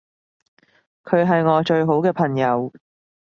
[1.03, 2.73] 佢係我最好嘅朋友